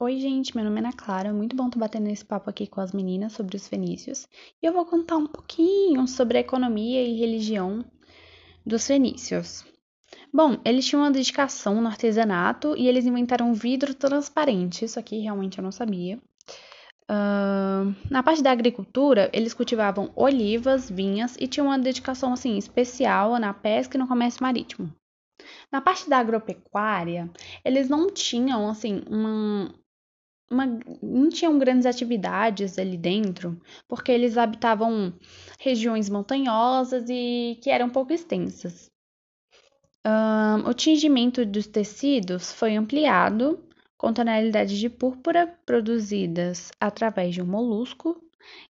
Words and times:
Oi, 0.00 0.20
gente, 0.20 0.54
meu 0.54 0.64
nome 0.64 0.76
é 0.76 0.78
Ana 0.78 0.92
Clara. 0.92 1.32
Muito 1.32 1.56
bom 1.56 1.66
estar 1.66 1.80
batendo 1.80 2.08
esse 2.08 2.24
papo 2.24 2.48
aqui 2.48 2.68
com 2.68 2.80
as 2.80 2.92
meninas 2.92 3.32
sobre 3.32 3.56
os 3.56 3.66
fenícios. 3.66 4.28
E 4.62 4.66
eu 4.66 4.72
vou 4.72 4.86
contar 4.86 5.16
um 5.16 5.26
pouquinho 5.26 6.06
sobre 6.06 6.38
a 6.38 6.40
economia 6.40 7.02
e 7.02 7.18
religião 7.18 7.84
dos 8.64 8.86
fenícios. 8.86 9.64
Bom, 10.32 10.56
eles 10.64 10.86
tinham 10.86 11.02
uma 11.02 11.10
dedicação 11.10 11.80
no 11.80 11.88
artesanato 11.88 12.76
e 12.76 12.86
eles 12.86 13.06
inventaram 13.06 13.52
vidro 13.52 13.92
transparente. 13.92 14.84
Isso 14.84 15.00
aqui 15.00 15.18
realmente 15.18 15.58
eu 15.58 15.64
não 15.64 15.72
sabia. 15.72 16.16
Uh, 17.10 17.92
na 18.08 18.22
parte 18.22 18.40
da 18.40 18.52
agricultura, 18.52 19.28
eles 19.32 19.52
cultivavam 19.52 20.12
olivas, 20.14 20.88
vinhas 20.88 21.36
e 21.40 21.48
tinham 21.48 21.66
uma 21.66 21.78
dedicação 21.78 22.32
assim 22.32 22.56
especial 22.56 23.36
na 23.40 23.52
pesca 23.52 23.96
e 23.96 24.00
no 24.00 24.06
comércio 24.06 24.44
marítimo. 24.44 24.94
Na 25.72 25.80
parte 25.80 26.08
da 26.08 26.18
agropecuária, 26.18 27.28
eles 27.64 27.88
não 27.88 28.10
tinham 28.12 28.68
assim 28.68 29.02
uma, 29.08 29.74
uma, 30.50 30.66
não 31.02 31.28
tinham 31.28 31.58
grandes 31.58 31.86
atividades 31.86 32.78
ali 32.78 32.96
dentro, 32.96 33.60
porque 33.86 34.10
eles 34.10 34.38
habitavam 34.38 35.12
regiões 35.58 36.08
montanhosas 36.08 37.08
e 37.08 37.58
que 37.62 37.70
eram 37.70 37.90
pouco 37.90 38.12
extensas. 38.12 38.90
Um, 40.06 40.68
o 40.68 40.74
tingimento 40.74 41.44
dos 41.44 41.66
tecidos 41.66 42.52
foi 42.52 42.76
ampliado 42.76 43.62
com 43.98 44.12
tonalidades 44.12 44.78
de 44.78 44.88
púrpura 44.88 45.46
produzidas 45.66 46.70
através 46.80 47.34
de 47.34 47.42
um 47.42 47.46
molusco, 47.46 48.22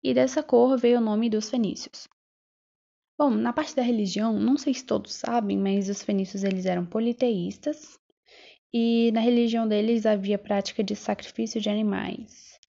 e 0.03 0.13
dessa 0.13 0.43
cor 0.43 0.77
veio 0.77 0.99
o 0.99 1.01
nome 1.01 1.29
dos 1.29 1.49
fenícios. 1.49 2.07
Bom, 3.17 3.31
na 3.31 3.51
parte 3.51 3.75
da 3.75 3.81
religião, 3.81 4.39
não 4.39 4.57
sei 4.57 4.73
se 4.73 4.85
todos 4.85 5.13
sabem, 5.13 5.57
mas 5.57 5.89
os 5.89 6.03
fenícios 6.03 6.43
eles 6.43 6.65
eram 6.65 6.85
politeístas 6.85 7.99
e 8.73 9.11
na 9.13 9.19
religião 9.19 9.67
deles 9.67 10.05
havia 10.05 10.37
prática 10.37 10.83
de 10.83 10.95
sacrifício 10.95 11.61
de 11.61 11.69
animais. 11.69 12.59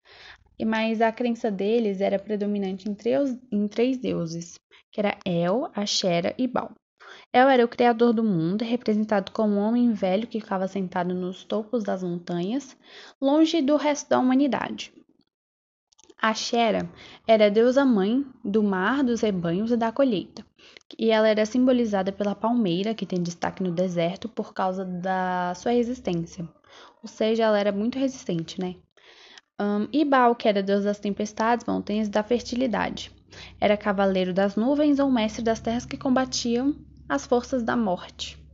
Mas 0.65 1.01
a 1.01 1.13
crença 1.13 1.51
deles 1.51 2.01
era 2.01 2.19
predominante 2.19 2.89
em 2.89 2.95
três, 2.95 3.37
em 3.53 3.69
três 3.69 3.99
deuses, 3.99 4.59
que 4.91 5.01
era 5.01 5.19
El, 5.25 5.71
Axera 5.75 6.35
e 6.39 6.47
Baal. 6.47 6.73
El 7.33 7.49
era 7.49 7.65
o 7.65 7.69
criador 7.69 8.13
do 8.13 8.23
mundo, 8.23 8.65
representado 8.65 9.33
como 9.33 9.55
um 9.55 9.59
homem 9.59 9.93
velho 9.93 10.27
que 10.27 10.41
ficava 10.41 10.69
sentado 10.69 11.15
nos 11.15 11.45
topos 11.45 11.85
das 11.85 12.03
montanhas, 12.03 12.77
longe 13.21 13.61
do 13.61 13.77
resto 13.77 14.09
da 14.09 14.19
humanidade. 14.19 14.93
Axera 16.19 16.89
era 17.27 17.47
a 17.47 17.51
deusa 17.51 17.85
mãe 17.85 18.25
do 18.45 18.63
mar, 18.63 19.05
dos 19.05 19.21
rebanhos 19.21 19.71
e 19.71 19.77
da 19.77 19.93
colheita, 19.93 20.46
e 20.99 21.11
ela 21.11 21.29
era 21.29 21.45
simbolizada 21.45 22.13
pela 22.13 22.35
palmeira, 22.35 22.95
que 22.95 23.07
tem 23.07 23.23
destaque 23.23 23.63
no 23.63 23.71
deserto 23.71 24.29
por 24.29 24.55
causa 24.55 24.85
da 24.85 25.53
sua 25.55 25.73
resistência. 25.73 26.49
Ou 27.03 27.09
seja, 27.09 27.45
ela 27.45 27.59
era 27.59 27.73
muito 27.73 27.99
resistente, 27.99 28.61
né? 28.61 28.77
Um, 29.61 29.89
e 29.93 30.05
Baal, 30.05 30.35
que 30.35 30.49
era 30.49 30.63
deus 30.63 30.85
das 30.85 31.01
tempestades, 31.01 31.67
montanhas 31.67 32.09
e 32.09 32.11
da 32.11 32.23
fertilidade. 32.23 33.11
Era 33.61 33.77
cavaleiro 33.77 34.33
das 34.33 34.55
nuvens 34.55 34.99
ou 34.99 35.11
mestre 35.11 35.43
das 35.43 35.61
terras 35.61 35.87
que 35.87 35.97
combatiam 35.97 36.75
as 37.09 37.27
forças 37.27 37.63
da 37.63 37.77
morte. 37.77 38.46